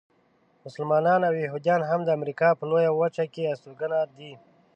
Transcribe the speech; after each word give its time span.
مسلمانان 0.65 1.19
او 1.29 1.33
یهودیان 1.45 1.81
هم 1.89 1.99
د 2.03 2.09
امریکا 2.17 2.49
په 2.59 2.63
لویه 2.69 2.91
وچه 2.99 3.25
کې 3.33 3.49
استوګنه 3.53 3.99
دي. 4.15 4.33